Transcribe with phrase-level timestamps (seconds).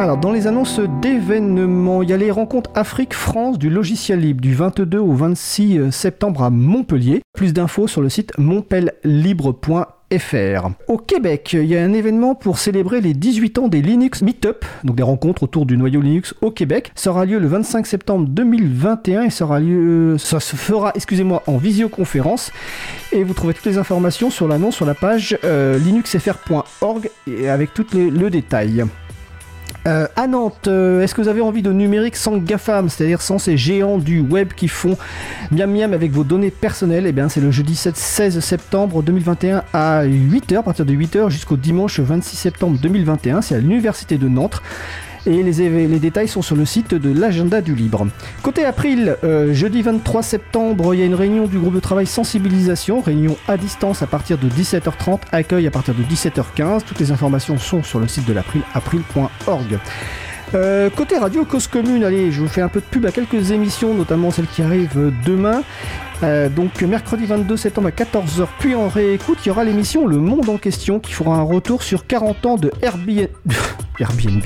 [0.00, 4.54] Alors, dans les annonces d'événements, il y a les rencontres Afrique-France du logiciel libre du
[4.54, 7.20] 22 au 26 septembre à Montpellier.
[7.34, 10.68] Plus d'infos sur le site montpellibre.fr.
[10.86, 14.64] Au Québec, il y a un événement pour célébrer les 18 ans des Linux Meetup,
[14.84, 16.92] donc des rencontres autour du noyau Linux au Québec.
[16.94, 19.48] Ça aura lieu le 25 septembre 2021 et ça,
[20.18, 22.52] ça se fera, excusez-moi, en visioconférence.
[23.10, 27.10] Et vous trouvez toutes les informations sur l'annonce sur la page euh, linuxfr.org
[27.48, 28.84] avec tout le détail.
[29.88, 33.38] Euh, à Nantes, euh, est-ce que vous avez envie de numérique sans GAFAM, c'est-à-dire sans
[33.38, 34.98] ces géants du web qui font
[35.50, 37.06] miam miam avec vos données personnelles?
[37.06, 41.30] Eh bien, c'est le jeudi 7, 16 septembre 2021 à 8h, à partir de 8h
[41.30, 43.40] jusqu'au dimanche 26 septembre 2021.
[43.40, 44.60] C'est à l'Université de Nantes
[45.26, 48.06] et les, détails sont sur le site de l'agenda du libre.
[48.42, 52.06] Côté April, euh, jeudi 23 septembre, il y a une réunion du groupe de travail
[52.06, 56.82] sensibilisation, réunion à distance à partir de 17h30, accueil à partir de 17h15.
[56.84, 59.78] Toutes les informations sont sur le site de l'April, april.org.
[60.54, 63.50] Euh, côté radio Cause Commune, allez, je vous fais un peu de pub à quelques
[63.50, 65.62] émissions, notamment celles qui arrivent demain.
[66.22, 70.16] Euh, donc mercredi 22 septembre à 14h, puis en réécoute, il y aura l'émission Le
[70.16, 73.28] Monde en question qui fera un retour sur 40 ans de Airbnb.
[74.00, 74.44] Airbnb.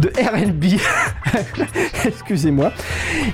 [0.00, 0.64] De RNB.
[2.04, 2.72] Excusez-moi.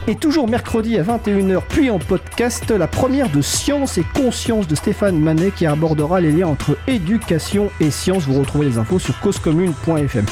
[0.07, 4.75] Et toujours mercredi à 21h, puis en podcast, la première de Science et Conscience de
[4.75, 8.25] Stéphane Manet qui abordera les liens entre éducation et science.
[8.25, 10.27] Vous retrouvez les infos sur causecommune.fm.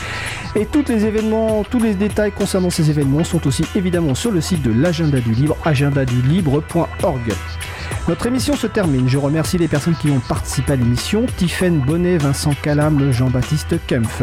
[0.56, 4.40] Et tous les événements, tous les détails concernant ces événements sont aussi évidemment sur le
[4.40, 7.32] site de l'agenda du libre, agendadulibre.org.
[8.06, 9.08] Notre émission se termine.
[9.08, 14.22] Je remercie les personnes qui ont participé à l'émission Tiffaine Bonnet, Vincent Calam, Jean-Baptiste Kempf.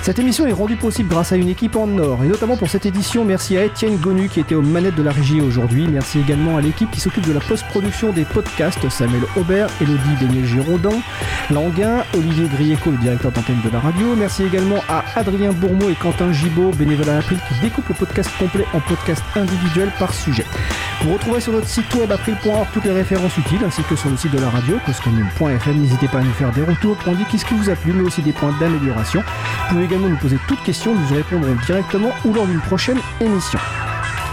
[0.00, 2.86] Cette émission est rendue possible grâce à une équipe en or et notamment pour cette
[2.86, 5.88] édition, merci à Étienne Gonu qui était aux manettes de la régie aujourd'hui.
[5.88, 10.46] Merci également à l'équipe qui s'occupe de la post-production des podcasts Samuel Aubert, Elodie Beignet
[10.46, 10.98] Girondin,
[11.50, 14.16] Languin, Olivier Grieco, le directeur d'antenne de la radio.
[14.16, 18.30] Merci également à Adrien Bourmeau et Quentin Gibaud, bénévoles à April, qui découpent le podcast
[18.38, 20.46] complet en podcast individuel par sujet.
[21.02, 24.16] Vous retrouvez sur notre site web april.org toutes les références utile ainsi que sur le
[24.16, 25.76] site de la radio, causecommune.fm.
[25.76, 28.02] N'hésitez pas à nous faire des retours pour indiquer ce qui vous a plu, mais
[28.02, 29.22] aussi des points d'amélioration.
[29.22, 32.98] Vous pouvez également nous poser toutes questions, nous y répondrons directement ou lors d'une prochaine
[33.20, 33.58] émission.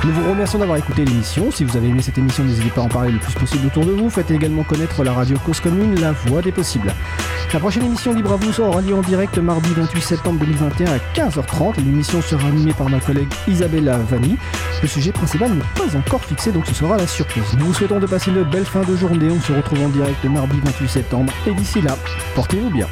[0.03, 1.49] Nous vous remercions d'avoir écouté l'émission.
[1.49, 3.85] Si vous avez aimé cette émission, n'hésitez pas à en parler le plus possible autour
[3.85, 4.09] de vous.
[4.09, 6.93] Faites également connaître la radio Cause Commune, la voix des possibles.
[7.53, 11.77] La prochaine émission Libre à vous lieu en direct mardi 28 septembre 2021 à 15h30.
[11.77, 14.37] L'émission sera animée par ma collègue Isabella Vanni.
[14.81, 17.45] Le sujet principal n'est pas encore fixé, donc ce sera la surprise.
[17.57, 19.29] Nous vous souhaitons de passer une belle fin de journée.
[19.29, 21.33] On se retrouve en direct mardi 28 septembre.
[21.47, 21.97] Et d'ici là,
[22.35, 22.87] portez-vous bien.